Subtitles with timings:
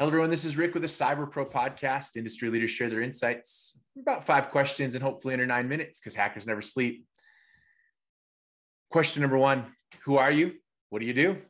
[0.00, 0.30] Hello, everyone.
[0.30, 2.16] This is Rick with the Cyber Pro podcast.
[2.16, 6.46] Industry leaders share their insights, about five questions, and hopefully under nine minutes because hackers
[6.46, 7.04] never sleep.
[8.90, 9.66] Question number one
[10.04, 10.54] Who are you?
[10.88, 11.42] What do you do?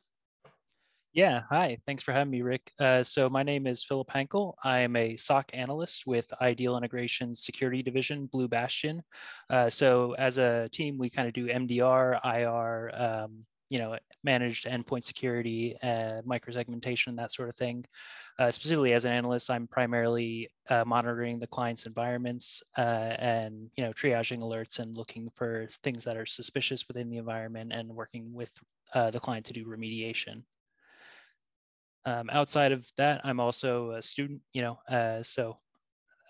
[1.12, 1.78] Yeah, hi.
[1.86, 2.72] Thanks for having me, Rick.
[2.80, 4.54] Uh, so my name is Phillip Hankel.
[4.64, 9.00] I am a SOC analyst with Ideal Integrations Security Division, Blue Bastion.
[9.48, 14.66] Uh, so as a team, we kind of do MDR, IR, um, you know, managed
[14.66, 17.86] endpoint security, uh, microsegmentation, that sort of thing.
[18.38, 23.84] Uh, specifically, as an analyst, I'm primarily uh, monitoring the client's environments uh, and you
[23.84, 28.34] know triaging alerts and looking for things that are suspicious within the environment and working
[28.34, 28.50] with
[28.94, 30.42] uh, the client to do remediation.
[32.04, 34.40] Um, outside of that, I'm also a student.
[34.52, 35.58] You know, uh, so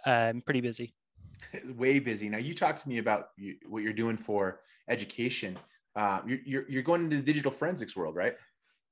[0.05, 0.93] I'm pretty busy.
[1.75, 2.29] Way busy.
[2.29, 5.57] Now, you talked to me about you, what you're doing for education
[5.97, 8.35] uh, you're, you're, you're going into the digital forensics world, right?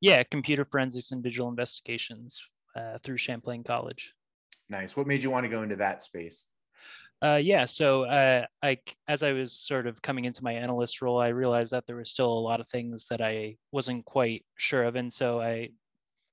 [0.00, 2.40] Yeah, computer forensics and digital investigations
[2.76, 4.12] uh, through Champlain College.
[4.68, 4.96] Nice.
[4.96, 6.48] What made you want to go into that space?
[7.20, 8.78] Uh, yeah, so uh, I,
[9.08, 12.10] as I was sort of coming into my analyst role, I realized that there was
[12.10, 15.70] still a lot of things that I wasn't quite sure of, and so I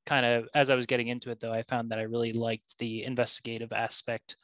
[0.05, 2.77] kind of as I was getting into it though, I found that I really liked
[2.79, 4.35] the investigative aspect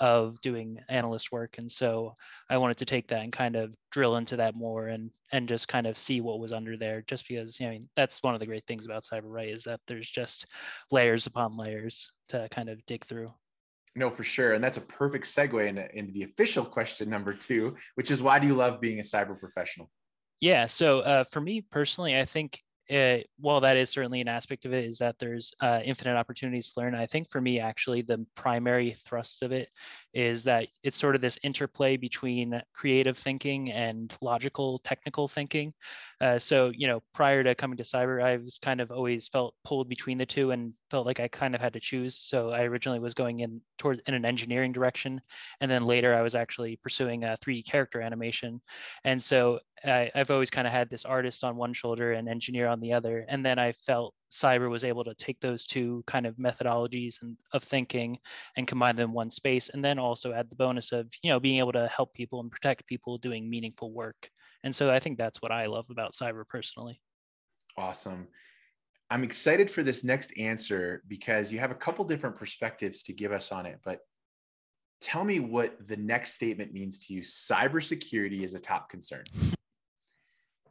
[0.00, 1.58] of doing analyst work.
[1.58, 2.14] And so
[2.48, 5.68] I wanted to take that and kind of drill into that more and and just
[5.68, 8.34] kind of see what was under there just because you know, I mean that's one
[8.34, 10.46] of the great things about cyber right is that there's just
[10.90, 13.32] layers upon layers to kind of dig through.
[13.96, 14.54] No, for sure.
[14.54, 18.38] And that's a perfect segue into, into the official question number two, which is why
[18.38, 19.90] do you love being a cyber professional?
[20.40, 20.66] Yeah.
[20.66, 22.60] So uh, for me personally, I think
[22.90, 26.72] it, while that is certainly an aspect of it, is that there's uh, infinite opportunities
[26.72, 26.94] to learn.
[26.94, 29.68] I think for me, actually, the primary thrust of it
[30.12, 35.72] is that it's sort of this interplay between creative thinking and logical technical thinking.
[36.20, 39.54] Uh, so, you know, prior to coming to cyber, I was kind of always felt
[39.64, 42.18] pulled between the two and felt like I kind of had to choose.
[42.18, 45.22] So I originally was going in towards in an engineering direction,
[45.62, 48.60] and then later I was actually pursuing a 3D character animation.
[49.04, 52.66] And so I, I've always kind of had this artist on one shoulder and engineer
[52.68, 53.24] on the other.
[53.28, 57.36] And then I felt cyber was able to take those two kind of methodologies and
[57.52, 58.18] of thinking
[58.56, 61.40] and combine them in one space and then also add the bonus of you know
[61.40, 64.30] being able to help people and protect people doing meaningful work
[64.64, 67.00] and so i think that's what i love about cyber personally
[67.76, 68.26] awesome
[69.10, 73.32] i'm excited for this next answer because you have a couple different perspectives to give
[73.32, 74.00] us on it but
[75.00, 79.24] tell me what the next statement means to you cybersecurity is a top concern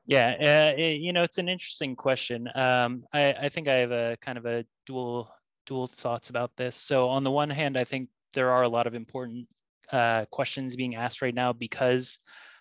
[0.10, 2.50] yeah, uh, it, you know, it's an interesting question.
[2.56, 5.32] Um, I, I think I have a kind of a dual
[5.68, 6.76] dual thoughts about this.
[6.76, 9.48] So on the one hand, I think there are a lot of important
[9.92, 12.18] uh, questions being asked right now because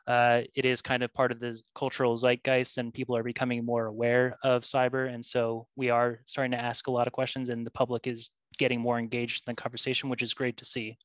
[0.09, 3.87] uh, it is kind of part of the cultural zeitgeist and people are becoming more
[3.87, 5.13] aware of cyber.
[5.13, 8.31] And so we are starting to ask a lot of questions and the public is
[8.57, 10.97] getting more engaged in the conversation, which is great to see.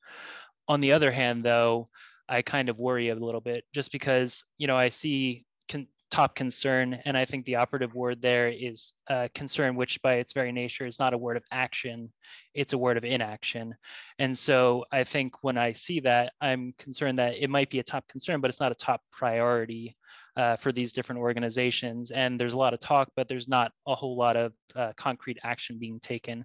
[0.68, 1.90] On the other hand, though,
[2.30, 6.36] I kind of worry a little bit just because, you know, I see con- top
[6.36, 7.00] concern.
[7.04, 10.86] And I think the operative word there is uh, concern, which by its very nature
[10.86, 12.12] is not a word of action,
[12.54, 13.74] it's a word of inaction.
[14.20, 17.82] And so I think when I see that, I'm concerned that it might be a
[17.82, 19.96] top concern, but it's not a top priority.
[20.36, 22.10] Uh, for these different organizations.
[22.10, 25.38] And there's a lot of talk, but there's not a whole lot of uh, concrete
[25.44, 26.44] action being taken.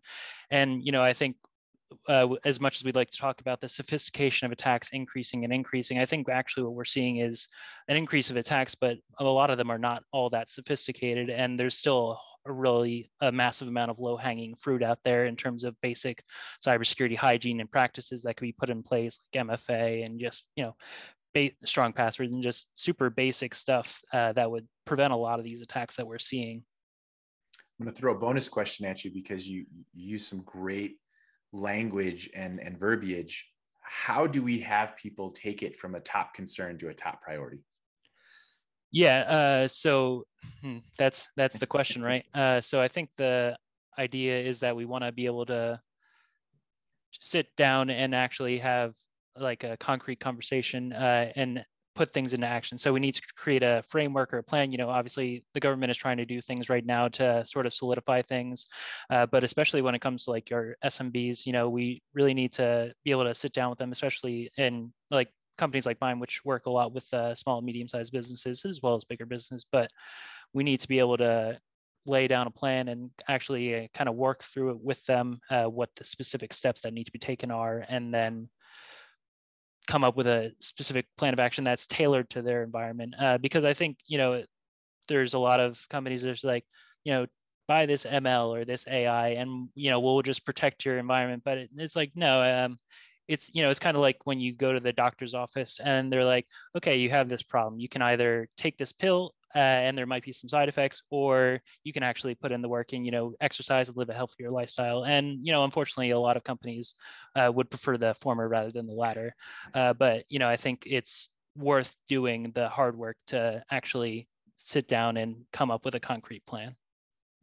[0.52, 1.38] And, you know, I think
[2.08, 5.54] uh, as much as we'd like to talk about the sophistication of attacks increasing and
[5.54, 7.48] increasing, I think actually what we're seeing is
[7.88, 11.60] an increase of attacks, but a lot of them are not all that sophisticated, and
[11.60, 15.80] there's still a really a massive amount of low-hanging fruit out there in terms of
[15.82, 16.24] basic
[16.66, 20.64] cybersecurity hygiene and practices that could be put in place, like MFA and just you
[20.64, 20.76] know
[21.66, 25.62] strong passwords and just super basic stuff uh, that would prevent a lot of these
[25.62, 26.64] attacks that we're seeing.
[27.80, 30.98] I'm going to throw a bonus question at you because you, you use some great
[31.52, 33.50] language and, and verbiage,
[33.82, 37.64] how do we have people take it from a top concern to a top priority?
[38.92, 40.26] Yeah, uh, so
[40.62, 42.26] hmm, that's that's the question, right?
[42.34, 43.58] Uh, so I think the
[43.98, 45.82] idea is that we want to be able to
[47.22, 48.94] sit down and actually have
[49.36, 51.66] like a concrete conversation uh, and
[52.00, 52.78] put things into action.
[52.78, 54.72] So we need to create a framework or a plan.
[54.72, 57.74] You know, obviously the government is trying to do things right now to sort of
[57.74, 58.68] solidify things,
[59.10, 62.54] uh, but especially when it comes to like your SMBs, you know, we really need
[62.54, 66.40] to be able to sit down with them, especially in like companies like mine, which
[66.46, 69.66] work a lot with uh, small and medium-sized businesses as well as bigger business.
[69.70, 69.92] But
[70.54, 71.60] we need to be able to
[72.06, 75.66] lay down a plan and actually uh, kind of work through it with them, uh,
[75.66, 78.48] what the specific steps that need to be taken are, and then
[79.90, 83.16] come up with a specific plan of action that's tailored to their environment.
[83.20, 84.46] Uh, because I think you know
[85.10, 86.66] there's a lot of companies that's like
[87.04, 87.28] you know
[87.68, 91.44] buy this ML or this AI, and you know we'll just protect your environment.
[91.46, 92.80] But it, it's like no, um,
[93.28, 96.14] it's you know it's kind of like when you go to the doctor's office and
[96.14, 96.48] they're like,
[96.78, 97.80] okay, you have this problem.
[97.82, 101.62] You can either take this pill uh, and there might be some side effects, or
[101.84, 104.52] you can actually put in the work and you know exercise and live a healthier
[104.52, 105.06] lifestyle.
[105.06, 106.96] And you know, unfortunately, a lot of companies
[107.36, 109.34] uh, would prefer the former rather than the latter.
[109.74, 114.88] Uh, but you know, I think it's worth doing the hard work to actually sit
[114.88, 116.76] down and come up with a concrete plan.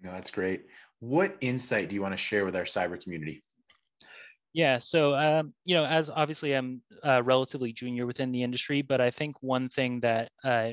[0.01, 0.67] No, that's great.
[1.01, 3.43] What insight do you want to share with our cyber community?
[4.53, 9.03] Yeah, so um, you know, as obviously I'm uh, relatively junior within the industry, but
[9.03, 10.71] I think one thing that uh,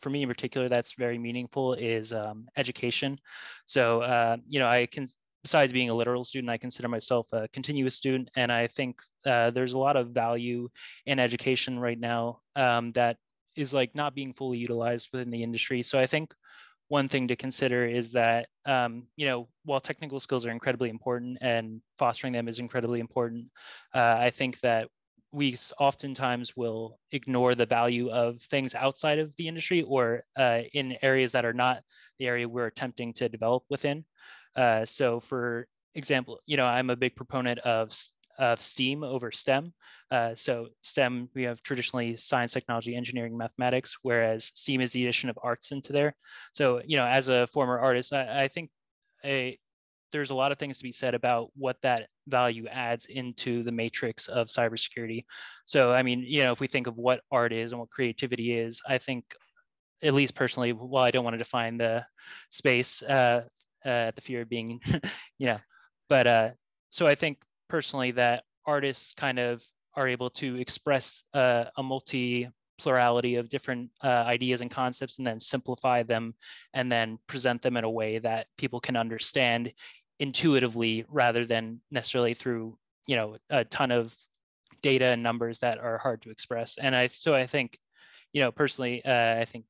[0.00, 3.18] for me in particular that's very meaningful is um, education.
[3.66, 5.08] So uh, you know, I can
[5.42, 9.50] besides being a literal student, I consider myself a continuous student, and I think uh,
[9.50, 10.68] there's a lot of value
[11.06, 13.16] in education right now um, that
[13.54, 15.82] is like not being fully utilized within the industry.
[15.82, 16.34] So I think
[16.88, 21.38] one thing to consider is that um, you know while technical skills are incredibly important
[21.40, 23.46] and fostering them is incredibly important,
[23.94, 24.88] uh, I think that
[25.36, 30.96] we oftentimes will ignore the value of things outside of the industry or uh, in
[31.02, 31.82] areas that are not
[32.18, 34.02] the area we're attempting to develop within.
[34.56, 37.94] Uh, so for example, you know, I'm a big proponent of,
[38.38, 39.74] of STEAM over STEM.
[40.10, 45.28] Uh, so STEM, we have traditionally science, technology, engineering, mathematics, whereas STEAM is the addition
[45.28, 46.16] of arts into there.
[46.54, 48.70] So, you know, as a former artist, I, I think
[49.22, 49.58] a,
[50.12, 53.72] there's a lot of things to be said about what that value adds into the
[53.72, 55.24] matrix of cybersecurity.
[55.66, 58.56] So, I mean, you know, if we think of what art is and what creativity
[58.56, 59.24] is, I think,
[60.02, 62.04] at least personally, while I don't want to define the
[62.50, 63.42] space uh,
[63.84, 64.80] uh, the fear of being,
[65.38, 65.58] you know,
[66.08, 66.50] but uh,
[66.90, 67.38] so I think
[67.68, 69.62] personally that artists kind of
[69.94, 75.26] are able to express uh, a multi plurality of different uh, ideas and concepts and
[75.26, 76.34] then simplify them
[76.74, 79.72] and then present them in a way that people can understand
[80.18, 82.76] intuitively rather than necessarily through
[83.06, 84.14] you know a ton of
[84.82, 86.76] data and numbers that are hard to express.
[86.80, 87.78] And i so i think
[88.32, 89.64] you know personally uh, i think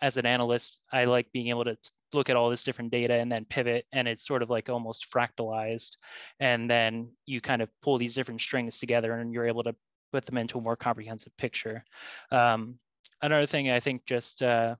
[0.00, 1.76] as an analyst i like being able to
[2.12, 5.06] look at all this different data and then pivot and it's sort of like almost
[5.12, 5.96] fractalized.
[6.40, 9.74] And then you kind of pull these different strings together and you're able to
[10.12, 11.84] put them into a more comprehensive picture.
[12.30, 12.78] Um,
[13.22, 14.74] another thing i think just uh,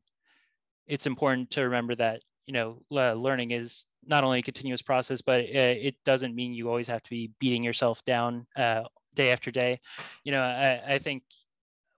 [0.86, 5.40] it's important to remember that you know learning is not only a continuous process but
[5.40, 8.82] it doesn't mean you always have to be beating yourself down uh,
[9.14, 9.80] day after day.
[10.24, 11.24] You know I, I think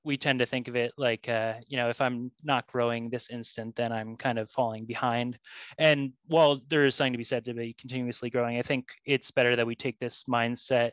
[0.02, 3.28] we tend to think of it like uh, you know if i'm not growing this
[3.30, 5.38] instant then i'm kind of falling behind.
[5.78, 9.30] And while there is something to be said to be continuously growing i think it's
[9.30, 10.92] better that we take this mindset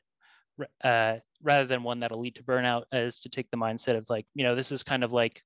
[0.84, 4.26] uh, rather than one that'll lead to burnout is to take the mindset of like
[4.34, 5.42] you know this is kind of like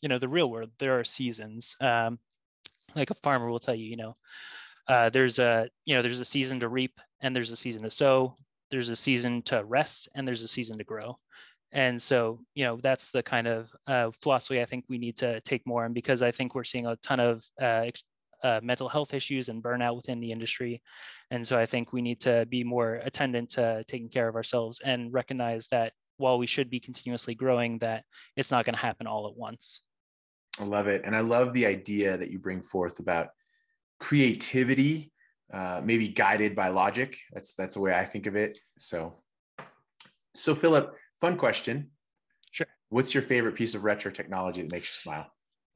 [0.00, 1.76] you know the real world there are seasons.
[1.80, 2.18] Um,
[2.94, 4.16] like a farmer will tell you you know
[4.88, 7.90] uh, there's a you know there's a season to reap and there's a season to
[7.90, 8.36] sow
[8.72, 11.18] there's a season to rest and there's a season to grow.
[11.72, 15.40] And so you know that's the kind of uh, philosophy i think we need to
[15.40, 17.86] take more in because i think we're seeing a ton of uh,
[18.42, 20.82] uh, mental health issues and burnout within the industry
[21.30, 24.80] and so i think we need to be more attendant to taking care of ourselves
[24.84, 28.04] and recognize that while we should be continuously growing that
[28.36, 29.82] it's not going to happen all at once
[30.58, 33.28] i love it and i love the idea that you bring forth about
[33.98, 35.10] creativity
[35.52, 39.18] uh, maybe guided by logic that's that's the way i think of it so
[40.34, 41.88] so phillip Fun question.
[42.50, 42.66] Sure.
[42.88, 45.28] What's your favorite piece of retro technology that makes you smile?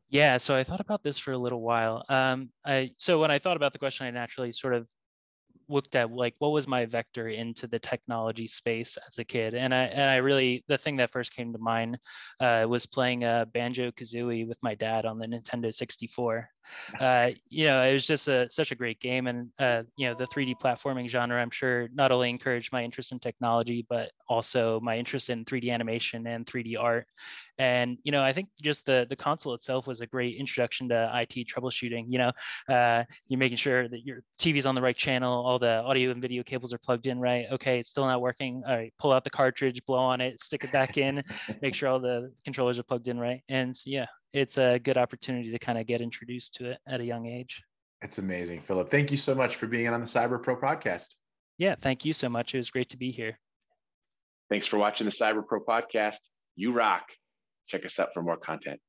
[0.08, 2.04] Yeah, so I thought about this for a little while.
[2.08, 4.86] Um, I so when I thought about the question, I naturally sort of
[5.68, 9.75] looked at like what was my vector into the technology space as a kid and
[9.75, 11.99] i and i really the thing that first came to mind
[12.40, 16.49] uh, was playing a uh, banjo kazooie with my dad on the nintendo 64
[17.00, 20.14] uh, you know it was just a, such a great game and uh, you know
[20.14, 24.80] the 3d platforming genre i'm sure not only encouraged my interest in technology but also
[24.80, 27.06] my interest in 3d animation and 3d art.
[27.58, 31.11] And you know i think just the the console itself was a great introduction to
[31.14, 32.32] it troubleshooting you know
[32.68, 36.20] uh, you're making sure that your tv's on the right channel all the audio and
[36.20, 37.46] video cables are plugged in right?
[37.52, 38.62] Okay it's still not working.
[38.66, 41.22] All right pull out the cartridge blow on it stick it back in
[41.62, 43.42] make sure all the controllers are plugged in right?
[43.48, 47.00] And so, yeah it's a good opportunity to kind of get introduced to it at
[47.00, 47.62] a young age.
[48.02, 48.90] It's amazing phillip.
[48.90, 51.14] Thank you so much for being on the cyber pro podcast.
[51.58, 52.54] Yeah thank you so much.
[52.54, 53.38] It was great to be here.
[54.48, 56.18] Thanks for watching the cyber pro podcast.
[56.54, 57.04] You rock.
[57.68, 58.80] Check us out for more content.